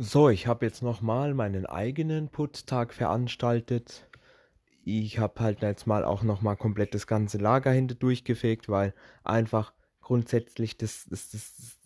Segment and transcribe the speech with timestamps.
[0.00, 4.08] So, ich habe jetzt nochmal meinen eigenen Putztag veranstaltet.
[4.84, 9.72] Ich habe halt jetzt mal auch nochmal komplett das ganze Lager hinter durchgefegt, weil einfach
[10.00, 11.78] grundsätzlich das, das, das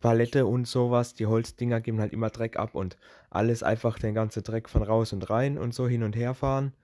[0.00, 2.98] Palette und sowas, die Holzdinger geben halt immer Dreck ab und
[3.30, 6.74] alles einfach den ganzen Dreck von raus und rein und so hin und her fahren.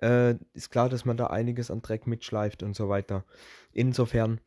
[0.00, 3.24] Äh, ist klar, dass man da einiges an Dreck mitschleift und so weiter.
[3.72, 4.40] Insofern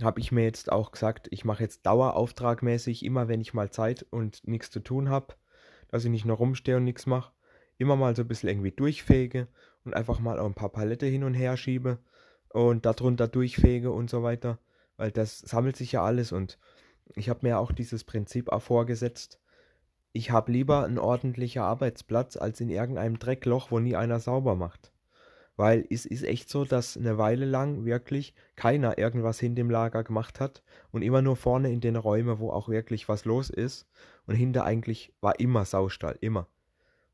[0.00, 4.06] habe ich mir jetzt auch gesagt, ich mache jetzt dauerauftragmäßig, immer wenn ich mal Zeit
[4.10, 5.34] und nichts zu tun habe,
[5.88, 7.32] dass ich nicht nur rumstehe und nichts mache,
[7.78, 9.48] immer mal so ein bisschen irgendwie durchfege
[9.84, 11.98] und einfach mal auch ein paar Palette hin und her schiebe
[12.48, 14.58] und darunter durchfege und so weiter,
[14.96, 16.58] weil das sammelt sich ja alles und
[17.14, 19.40] ich habe mir auch dieses Prinzip vorgesetzt.
[20.12, 24.91] Ich habe lieber einen ordentlichen Arbeitsplatz als in irgendeinem Dreckloch, wo nie einer sauber macht.
[25.62, 30.02] Weil es ist echt so, dass eine Weile lang wirklich keiner irgendwas hinter dem Lager
[30.02, 33.86] gemacht hat und immer nur vorne in den Räumen, wo auch wirklich was los ist.
[34.26, 36.48] Und hinter eigentlich war immer Saustall, immer.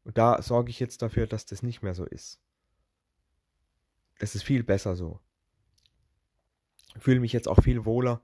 [0.03, 2.41] Und da sorge ich jetzt dafür, dass das nicht mehr so ist.
[4.19, 5.21] Das ist viel besser so.
[6.97, 8.23] Ich fühle mich jetzt auch viel wohler,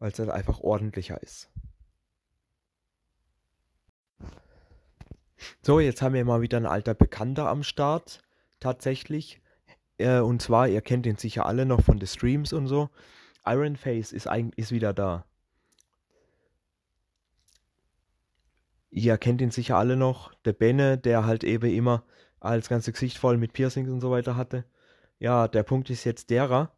[0.00, 1.48] weil es halt einfach ordentlicher ist.
[5.62, 8.20] So, jetzt haben wir mal wieder ein alter Bekannter am Start
[8.60, 9.40] tatsächlich.
[9.98, 12.90] Äh, und zwar, ihr kennt ihn sicher alle noch von den Streams und so.
[13.44, 15.24] Iron Face ist, ist wieder da.
[18.90, 20.32] Ihr kennt ihn sicher alle noch.
[20.44, 22.04] Der Benne, der halt eben immer
[22.40, 24.64] als ganze Gesicht voll mit Piercings und so weiter hatte.
[25.18, 26.72] Ja, der Punkt ist jetzt derer,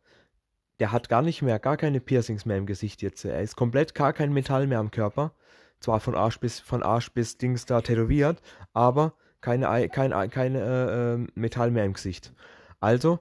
[0.81, 3.25] der hat gar nicht mehr, gar keine Piercings mehr im Gesicht jetzt.
[3.25, 5.35] Er ist komplett gar kein Metall mehr am Körper.
[5.79, 8.41] Zwar von Arsch bis, von Arsch bis Dings da tätowiert,
[8.73, 12.33] aber keine, kein, keine äh, ähm, Metall mehr im Gesicht.
[12.81, 13.19] Also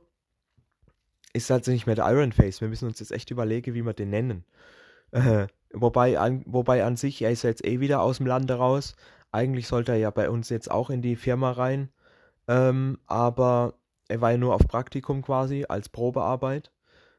[1.33, 2.61] ist halt nicht mehr der Iron Face.
[2.61, 4.45] Wir müssen uns jetzt echt überlegen, wie wir den nennen.
[5.11, 8.95] Äh, wobei, an, wobei an sich, er ist jetzt eh wieder aus dem Lande raus.
[9.31, 11.89] Eigentlich sollte er ja bei uns jetzt auch in die Firma rein.
[12.47, 13.75] Ähm, aber
[14.07, 16.71] er war ja nur auf Praktikum quasi als Probearbeit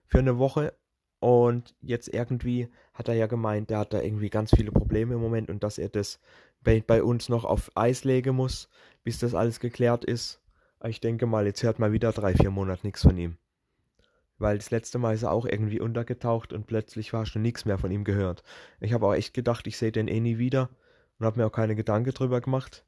[0.07, 0.75] für eine Woche.
[1.21, 5.21] Und jetzt irgendwie hat er ja gemeint, der hat da irgendwie ganz viele Probleme im
[5.21, 6.19] Moment und dass er das
[6.63, 8.69] bei, bei uns noch auf Eis legen muss,
[9.03, 10.41] bis das alles geklärt ist.
[10.85, 13.37] Ich denke mal, jetzt hört mal wieder drei, vier Monate nichts von ihm.
[14.39, 17.79] Weil das letzte Mal ist er auch irgendwie untergetaucht und plötzlich war schon nichts mehr
[17.79, 18.43] von ihm gehört.
[18.81, 20.71] Ich habe auch echt gedacht, ich sehe den eh nie wieder
[21.19, 22.85] und habe mir auch keine Gedanken drüber gemacht.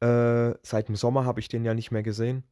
[0.00, 2.44] Äh, seit dem Sommer habe ich den ja nicht mehr gesehen.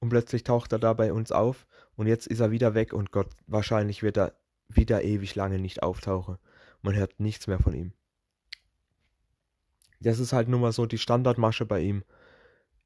[0.00, 3.12] Und plötzlich taucht er da bei uns auf und jetzt ist er wieder weg und
[3.12, 4.34] Gott, wahrscheinlich wird er
[4.68, 6.38] wieder ewig lange nicht auftauchen.
[6.82, 7.92] Man hört nichts mehr von ihm.
[10.00, 12.04] Das ist halt nun mal so die Standardmasche bei ihm.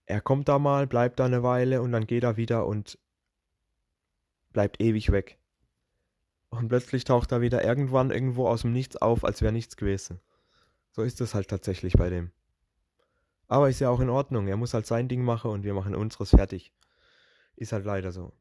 [0.06, 2.98] Er kommt da mal, bleibt da eine Weile und dann geht er wieder und
[4.52, 5.38] bleibt ewig weg.
[6.50, 10.20] Und plötzlich taucht er wieder irgendwann irgendwo aus dem Nichts auf, als wäre nichts gewesen.
[10.91, 12.30] So ist es halt tatsächlich bei dem.
[13.48, 14.46] Aber ist ja auch in Ordnung.
[14.46, 16.72] Er muss halt sein Ding machen und wir machen unseres fertig.
[17.56, 18.32] Ist halt leider so.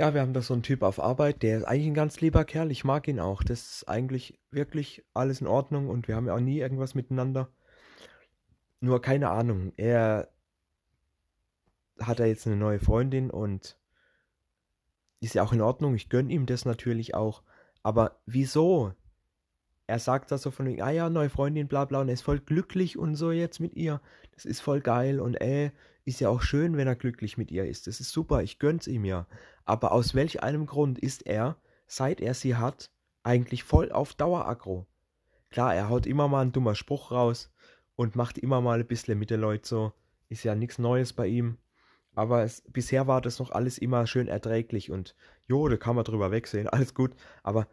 [0.00, 2.46] Ja, wir haben da so einen Typ auf Arbeit, der ist eigentlich ein ganz lieber
[2.46, 2.70] Kerl.
[2.70, 3.42] Ich mag ihn auch.
[3.42, 7.50] Das ist eigentlich wirklich alles in Ordnung und wir haben ja auch nie irgendwas miteinander.
[8.80, 9.74] Nur keine Ahnung.
[9.76, 10.30] Er
[12.00, 13.76] hat da jetzt eine neue Freundin und
[15.20, 15.94] ist ja auch in Ordnung.
[15.94, 17.42] Ich gönne ihm das natürlich auch.
[17.82, 18.94] Aber wieso?
[19.86, 22.22] Er sagt da so von wegen, ah ja, neue Freundin, bla bla, und er ist
[22.22, 24.00] voll glücklich und so jetzt mit ihr.
[24.32, 25.72] Das ist voll geil und äh,
[26.06, 27.86] ist ja auch schön, wenn er glücklich mit ihr ist.
[27.86, 29.26] Das ist super, ich gönn's ihm ja.
[29.64, 31.56] Aber aus welch einem Grund ist er,
[31.86, 32.90] seit er sie hat,
[33.22, 34.86] eigentlich voll auf Daueraggro?
[35.50, 37.50] Klar, er haut immer mal einen dummer Spruch raus
[37.96, 39.92] und macht immer mal ein bisschen mit den Leuten so.
[40.28, 41.58] Ist ja nichts Neues bei ihm.
[42.14, 45.14] Aber es, bisher war das noch alles immer schön erträglich und
[45.46, 47.14] jo, da kann man drüber wegsehen, alles gut.
[47.42, 47.66] Aber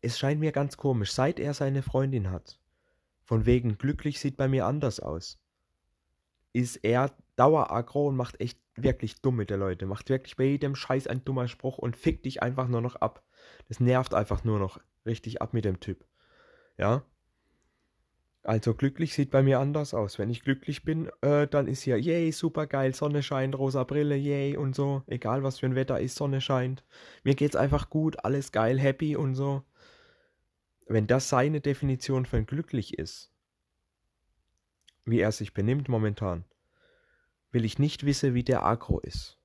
[0.00, 2.58] es scheint mir ganz komisch, seit er seine Freundin hat.
[3.24, 5.38] Von wegen glücklich sieht bei mir anders aus.
[6.52, 9.86] Ist er daueraggro und macht echt wirklich dumm mit der Leute.
[9.86, 13.22] Macht wirklich bei jedem Scheiß ein dummer Spruch und fickt dich einfach nur noch ab.
[13.68, 16.04] Das nervt einfach nur noch richtig ab mit dem Typ.
[16.78, 17.04] Ja?
[18.42, 20.18] Also glücklich sieht bei mir anders aus.
[20.18, 24.16] Wenn ich glücklich bin, äh, dann ist hier, yay, super geil, Sonne scheint, rosa Brille,
[24.16, 25.02] yay und so.
[25.06, 26.84] Egal was für ein Wetter ist, Sonne scheint.
[27.22, 29.62] Mir geht's einfach gut, alles geil, happy und so.
[30.86, 33.32] Wenn das seine Definition von glücklich ist,
[35.06, 36.44] wie er sich benimmt momentan,
[37.54, 39.38] will ich nicht wissen, wie der Agro ist.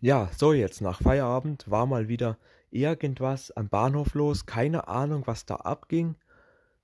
[0.00, 2.38] Ja, so jetzt nach Feierabend war mal wieder
[2.70, 6.14] irgendwas am Bahnhof los, keine Ahnung, was da abging.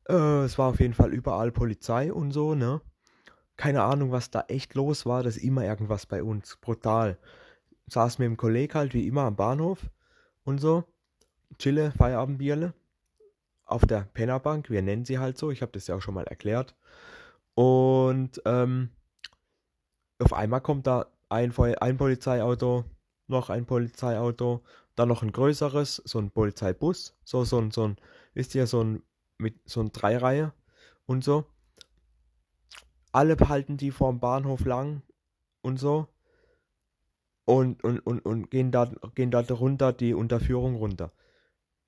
[0.08, 2.80] Äh, es war auf jeden Fall überall Polizei und so, ne?
[3.56, 7.18] Keine Ahnung, was da echt los war, das ist immer irgendwas bei uns, brutal.
[7.86, 9.90] saß mit dem Kollegen halt wie immer am Bahnhof
[10.42, 10.84] und so,
[11.58, 12.74] chille, Feierabendbierle
[13.64, 16.26] auf der Pennerbank, wir nennen sie halt so, ich habe das ja auch schon mal
[16.26, 16.74] erklärt.
[17.54, 18.90] Und ähm,
[20.18, 22.84] auf einmal kommt da ein, ein Polizeiauto,
[23.26, 24.62] noch ein Polizeiauto,
[24.94, 27.96] dann noch ein größeres, so ein Polizeibus, so, so, ein, so ein,
[28.34, 29.02] wisst ihr, so ein,
[29.38, 30.52] mit so ein Dreireihe
[31.06, 31.44] und so.
[33.12, 35.02] Alle halten die vorm Bahnhof lang
[35.62, 36.08] und so.
[37.44, 41.12] Und, und, und, und gehen da, gehen da runter, die Unterführung runter.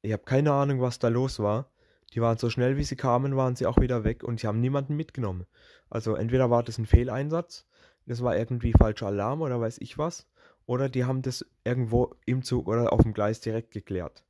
[0.06, 1.72] Ich habe keine Ahnung, was da los war.
[2.12, 4.60] Die waren so schnell, wie sie kamen, waren sie auch wieder weg und sie haben
[4.60, 5.46] niemanden mitgenommen.
[5.90, 7.66] Also entweder war das ein Fehleinsatz,
[8.06, 10.28] das war irgendwie falscher Alarm oder weiß ich was,
[10.64, 14.24] oder die haben das irgendwo im Zug oder auf dem Gleis direkt geklärt.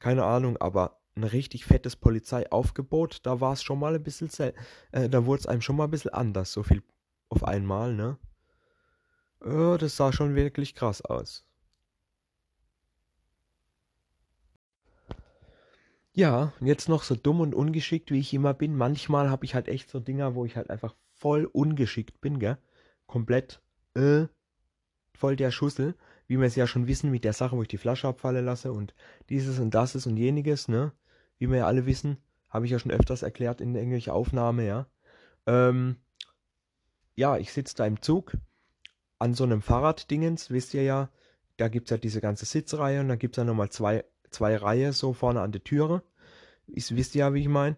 [0.00, 4.30] Keine Ahnung, aber ein richtig fettes Polizeiaufgebot, da war es schon mal ein bisschen,
[4.90, 6.82] äh, da wurde es einem schon mal ein bisschen anders, so viel
[7.28, 8.18] auf einmal, ne?
[9.44, 11.44] Ja, das sah schon wirklich krass aus.
[16.12, 18.76] Ja, jetzt noch so dumm und ungeschickt, wie ich immer bin.
[18.76, 22.58] Manchmal habe ich halt echt so Dinger, wo ich halt einfach voll ungeschickt bin, gell?
[23.06, 23.62] Komplett,
[23.94, 24.26] äh,
[25.14, 25.94] voll der Schussel.
[26.26, 28.72] Wie wir es ja schon wissen mit der Sache, wo ich die Flasche abfallen lasse
[28.72, 28.94] und
[29.28, 30.92] dieses und das ist und jeniges, ne?
[31.38, 32.18] Wie wir ja alle wissen,
[32.48, 34.86] habe ich ja schon öfters erklärt in irgendwelcher Aufnahme, ja.
[35.46, 35.96] Ähm,
[37.16, 38.36] ja, ich sitze da im Zug
[39.18, 41.10] an so einem Fahrraddingens, wisst ihr ja,
[41.56, 44.56] da gibt es ja diese ganze Sitzreihe und dann gibt es ja nochmal zwei zwei
[44.56, 46.02] Reihe so vorne an der Türe.
[46.66, 47.76] Ist, wisst ihr ja, wie ich meine?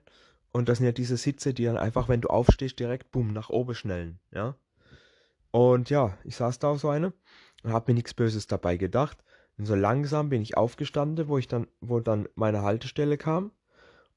[0.52, 3.49] Und das sind ja diese Sitze, die dann einfach, wenn du aufstehst, direkt bumm, nach
[3.50, 4.54] oben schnellen, ja.
[5.50, 7.12] Und ja, ich saß da auf so eine
[7.62, 9.22] und habe mir nichts Böses dabei gedacht.
[9.58, 13.52] Und so langsam bin ich aufgestanden, wo ich dann, wo dann meine Haltestelle kam.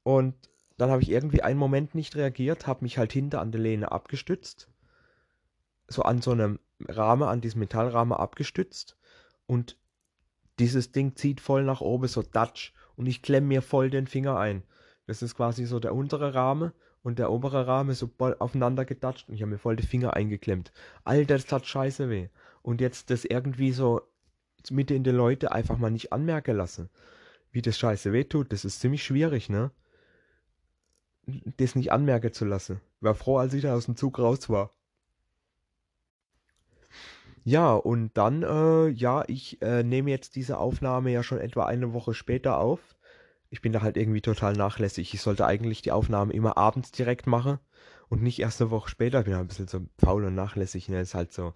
[0.04, 0.36] Und
[0.78, 3.92] dann habe ich irgendwie einen Moment nicht reagiert, habe mich halt hinter an der Lehne
[3.92, 4.70] abgestützt.
[5.88, 8.98] So an so einem Rahmen, an diesem Metallrahmen abgestützt.
[9.46, 9.78] Und
[10.60, 14.38] dieses Ding zieht voll nach oben, so Dutch, und ich klemme mir voll den Finger
[14.38, 14.64] ein.
[15.08, 16.72] Das ist quasi so der untere Rahmen
[17.04, 20.72] und der obere Rahmen so aufeinander gedatscht und ich habe mir voll den Finger eingeklemmt.
[21.04, 22.30] Alter, das tat scheiße weh.
[22.64, 24.02] Und jetzt das irgendwie so
[24.72, 26.90] Mitte in die Leute einfach mal nicht anmerken lassen,
[27.52, 29.70] wie das scheiße weh tut, das ist ziemlich schwierig, ne?
[31.58, 32.82] Das nicht anmerken zu lassen.
[33.02, 34.72] War froh, als ich da aus dem Zug raus war.
[37.48, 41.94] Ja, und dann, äh, ja, ich äh, nehme jetzt diese Aufnahme ja schon etwa eine
[41.94, 42.80] Woche später auf.
[43.52, 45.14] Ich bin da halt irgendwie total nachlässig.
[45.14, 47.60] Ich sollte eigentlich die Aufnahme immer abends direkt machen
[48.10, 49.20] und nicht erst eine Woche später.
[49.20, 51.02] Ich bin ein bisschen so faul und nachlässig, ne?
[51.02, 51.54] Ist halt so,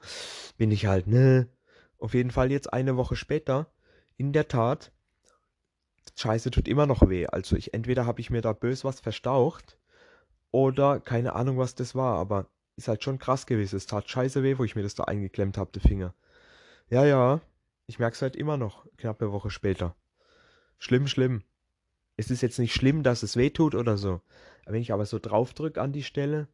[0.57, 1.49] bin ich halt, ne?
[1.97, 3.71] Auf jeden Fall jetzt eine Woche später,
[4.15, 4.91] in der Tat,
[6.15, 7.25] Scheiße tut immer noch weh.
[7.27, 9.79] Also ich, entweder habe ich mir da bös was verstaucht
[10.51, 12.47] oder keine Ahnung, was das war, aber
[12.79, 13.75] ist halt schon krass gewesen.
[13.75, 16.13] Es tat scheiße weh, wo ich mir das da eingeklemmt habe, der Finger.
[16.89, 17.41] Ja, ja,
[17.85, 19.95] ich merke es halt immer noch, knapp eine Woche später.
[20.79, 21.43] Schlimm, schlimm.
[22.17, 24.21] Es ist jetzt nicht schlimm, dass es weh tut oder so.
[24.65, 26.47] Wenn ich aber so drauf drücke an die Stelle,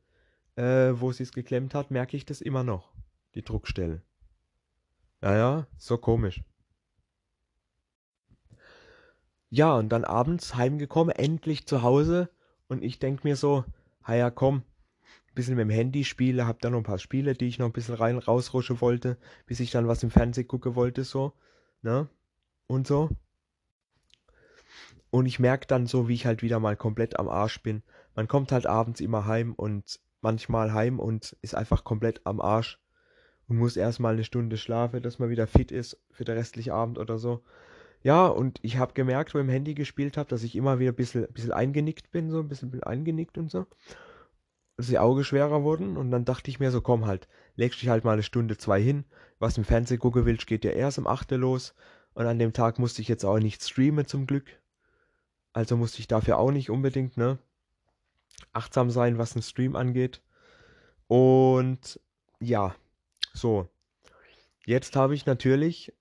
[0.56, 2.92] äh, wo sie es geklemmt hat, merke ich das immer noch.
[3.36, 4.01] Die Druckstelle.
[5.22, 6.42] Ja, ja, so komisch.
[9.50, 12.30] Ja, und dann abends heimgekommen, endlich zu Hause.
[12.68, 13.63] Und ich denke mir so,
[14.07, 14.63] ja komm,
[15.36, 17.74] bisschen mit dem Handy spiele, habe dann noch ein paar Spiele, die ich noch ein
[17.74, 21.34] bisschen rein rausrutschen wollte, bis ich dann was im Fernsehen gucken wollte, so,
[21.82, 22.08] ne?
[22.68, 23.10] Und so.
[25.12, 27.84] Und ich merke dann so, wie ich halt wieder mal komplett am Arsch bin.
[28.15, 32.80] Man kommt halt abends immer heim und manchmal heim und ist einfach komplett am Arsch
[33.48, 36.98] und muss erstmal eine Stunde schlafen, dass man wieder fit ist für den restlichen Abend
[36.98, 37.44] oder so.
[38.01, 40.92] Ja, und ich habe gemerkt, wo ich im Handy gespielt habe, dass ich immer wieder
[40.92, 43.65] ein bisschen, bisschen eingenickt bin, so ein bisschen, bisschen eingenickt und so
[44.77, 47.89] dass die Augen schwerer wurden und dann dachte ich mir so, komm halt, legst dich
[47.89, 49.05] halt mal eine Stunde, zwei hin.
[49.39, 51.74] Was im Fernsehen gucken willst, geht ja erst um 8 los.
[52.13, 54.46] Und an dem Tag musste ich jetzt auch nicht streamen zum Glück.
[55.53, 57.38] Also musste ich dafür auch nicht unbedingt, ne?
[58.53, 60.22] Achtsam sein, was den Stream angeht.
[61.08, 62.00] Und
[62.39, 62.75] ja,
[63.34, 63.67] so.
[64.65, 65.94] Jetzt habe ich natürlich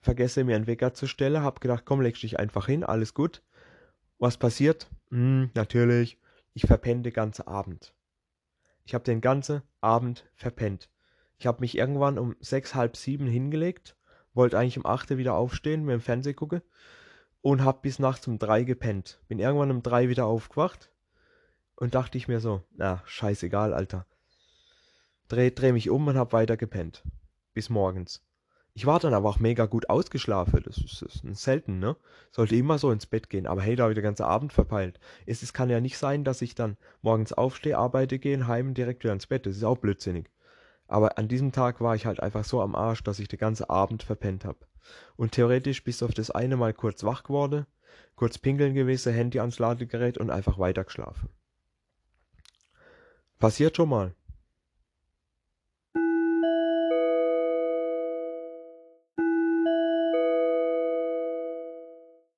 [0.00, 1.42] vergessen, mir einen Wecker zu stellen.
[1.42, 3.42] Hab gedacht, komm, legst dich einfach hin, alles gut.
[4.18, 4.88] Was passiert?
[5.10, 6.18] Hm, natürlich,
[6.54, 7.92] ich verpenne den ganzen Abend.
[8.88, 10.88] Ich habe den ganzen Abend verpennt.
[11.36, 13.96] Ich habe mich irgendwann um sechs, halb sieben hingelegt,
[14.32, 16.62] wollte eigentlich um acht wieder aufstehen, mir im Fernsehen gucken
[17.42, 19.20] und habe bis nachts um drei gepennt.
[19.28, 20.90] Bin irgendwann um drei wieder aufgewacht
[21.76, 24.06] und dachte ich mir so, na, scheißegal, Alter.
[25.28, 27.04] Dreh, dreh mich um und hab weiter gepennt.
[27.52, 28.26] Bis morgens.
[28.78, 30.62] Ich war dann aber auch mega gut ausgeschlafen.
[30.64, 31.96] Das ist, das ist selten, ne?
[32.30, 33.48] Sollte immer so ins Bett gehen.
[33.48, 35.00] Aber hey, da habe ich den ganzen Abend verpeilt.
[35.26, 39.02] Es, es kann ja nicht sein, dass ich dann morgens aufstehe, arbeite, gehe, heim direkt
[39.02, 39.46] wieder ins Bett.
[39.46, 40.30] Das ist auch blödsinnig.
[40.86, 43.68] Aber an diesem Tag war ich halt einfach so am Arsch, dass ich den ganzen
[43.68, 44.60] Abend verpennt habe.
[45.16, 47.66] Und theoretisch bist du auf das eine Mal kurz wach geworden,
[48.14, 51.28] kurz pinkeln gewesen, Handy ans Ladegerät und einfach weitergeschlafen.
[53.40, 54.14] Passiert schon mal.